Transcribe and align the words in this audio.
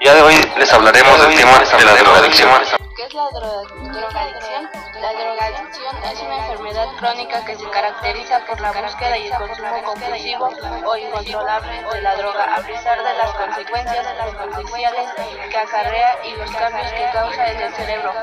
les 0.00 0.72
hablaremos 0.72 1.20
del 1.20 1.36
tema 1.36 1.58
de 1.58 1.84
la 1.84 1.94
drogadicción. 1.94 2.48
¿Qué 2.96 3.04
es 3.04 3.12
la 3.12 3.28
drogadicción? 3.28 4.70
La 4.98 5.12
drogadicción 5.12 5.96
es 6.04 6.20
una 6.22 6.36
enfermedad 6.36 6.88
crónica 6.98 7.44
que 7.44 7.54
se 7.56 7.68
caracteriza 7.68 8.40
por 8.46 8.58
la 8.60 8.72
búsqueda 8.72 9.18
y 9.18 9.26
el 9.26 9.34
consumo 9.34 9.82
compulsivo 9.84 10.50
o 10.86 10.96
incontrolable 10.96 11.84
de 11.92 12.00
la 12.00 12.16
droga, 12.16 12.56
a 12.56 12.60
pesar 12.62 12.96
de 13.02 13.12
las 13.14 13.30
consecuencias 13.32 14.06
perjudiciales 14.16 15.06
que 15.50 15.56
acarrea 15.58 16.18
y 16.24 16.36
los 16.36 16.50
cambios 16.50 16.92
que 16.92 17.10
causa 17.12 17.50
en 17.50 17.60
el 17.60 17.74
cerebro, 17.74 18.14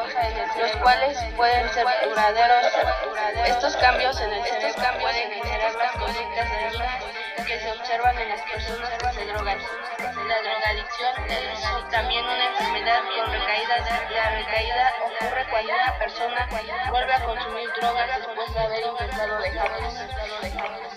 los 0.59 0.71
cuales 0.77 1.17
pueden 1.35 1.69
ser 1.73 1.85
duraderos. 2.09 2.65
Estos 3.45 3.77
cambios 3.77 4.19
en 4.19 4.33
el 4.33 4.43
cerebro 4.43 4.99
pueden 4.99 5.31
generar 5.31 5.73
las 5.75 5.91
conductas 5.91 6.49
dañinas 6.51 7.03
que 7.45 7.59
se 7.59 7.71
observan 7.71 8.17
en 8.17 8.29
las 8.29 8.41
personas 8.41 8.89
que 8.89 9.13
se 9.13 9.25
drogan. 9.25 9.57
La 10.37 10.43
drogadicción 10.43 11.15
es 11.31 11.89
también 11.89 12.23
una 12.23 12.45
enfermedad 12.45 13.01
con 13.01 13.33
recaídas. 13.33 14.11
La 14.11 14.29
recaída 14.29 14.93
ocurre 15.01 15.47
cuando 15.49 15.73
una 15.73 15.97
persona 15.97 16.47
vuelve 16.91 17.13
a 17.13 17.25
consumir 17.25 17.67
drogas 17.81 18.17
después 18.17 18.53
de 18.53 18.59
haber 18.59 18.85
intentado 18.85 19.39
dejarlas. 19.39 20.96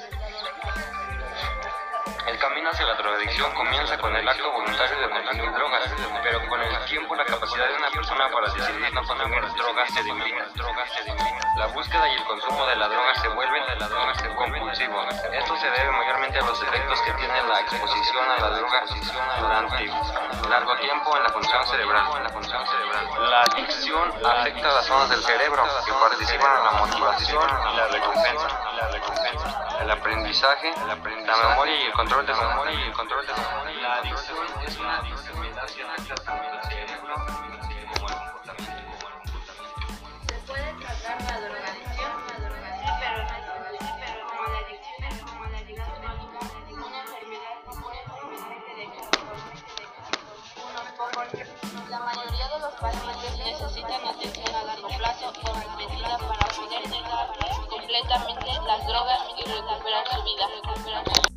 El 2.31 2.39
camino 2.39 2.71
hacia 2.71 2.87
la 2.87 2.95
drogadicción 2.95 3.53
comienza 3.55 3.99
con 3.99 4.15
el 4.15 4.29
acto 4.29 4.53
voluntario 4.53 5.01
de 5.01 5.11
consumir 5.11 5.53
drogas, 5.53 5.83
pero 6.23 6.49
con 6.49 6.63
el 6.63 6.85
tiempo 6.85 7.17
la 7.17 7.25
capacidad 7.25 7.69
de 7.69 7.75
una 7.75 7.91
persona 7.91 8.31
para 8.31 8.53
decidir 8.53 8.93
no 8.95 9.03
consumir 9.03 9.43
drogas 9.57 9.91
se 9.93 10.05
debilita. 10.05 10.45
La 11.57 11.67
búsqueda 11.67 12.09
y 12.09 12.15
el 12.15 12.23
consumo 12.23 12.67
de 12.67 12.77
la 12.77 12.87
droga 12.87 13.15
se 13.17 13.29
vuelven 13.31 13.67
de 13.67 13.77
la 13.81 13.89
droga 13.89 14.13
compulsivo. 14.37 15.09
Esto 15.33 15.57
se 15.57 15.71
debe 15.71 15.91
mayormente 15.91 16.39
a 16.39 16.43
los 16.43 16.63
efectos 16.63 17.01
que 17.01 17.13
tiene 17.15 17.43
la 17.43 17.61
exposición 17.63 18.25
a 18.31 18.41
la 18.41 18.51
droga 18.51 18.85
durante 19.41 19.87
largo 20.49 20.77
tiempo 20.77 21.17
en 21.17 21.23
la 21.25 21.31
función 21.31 21.67
cerebral. 21.67 22.05
La 23.31 23.43
adicción 23.43 24.11
afecta 24.27 24.73
las 24.73 24.87
zonas 24.87 25.09
del 25.09 25.23
cerebro 25.23 25.63
que 25.87 25.93
participan 25.93 26.59
en 26.59 26.65
la 26.65 26.73
motivación 26.81 27.49
y 27.73 27.77
la 27.77 27.87
recompensa. 27.87 28.49
El 29.81 29.89
aprendizaje, 29.89 30.75
la 30.75 30.97
memoria 30.97 31.81
y 31.81 31.85
el 31.87 31.93
control 31.93 32.27
de 32.27 32.33
la 32.33 32.49
memoria 32.49 32.75
y 32.75 32.83
el 32.83 32.93
control 32.93 33.25
de 33.25 33.33
la 33.33 33.39
memoria. 33.39 33.95
Adicción 33.99 34.37
es 34.67 34.77
una 34.79 34.99
enfermedad 35.09 35.65
que 35.65 35.85
afecta 35.85 36.17
también 36.25 36.61
cerebro. 36.65 37.15
¿Se 40.27 40.35
puede 40.49 40.73
tratar 40.81 41.23
la 41.23 41.41
drogadicción? 41.41 42.11
Pero 42.27 42.49
como 44.27 44.43
la 44.43 44.59
adicción 44.59 45.19
como 45.25 45.45
la 45.45 45.59
una 46.75 46.99
enfermedad 47.01 47.63
pacientes 52.81 53.39
necesitan 53.39 54.07
atención 54.09 54.55
a 54.55 54.65
largo 54.65 54.89
plazo 54.89 55.29
o 55.29 55.55
repetida 55.55 56.19
para 56.19 56.49
poder 56.49 56.83
dejar 56.89 57.29
completamente 57.69 58.47
las 58.67 58.87
drogas 58.87 59.21
y 59.37 59.49
recuperar 59.49 60.05
su 60.09 60.23
vida. 60.23 61.30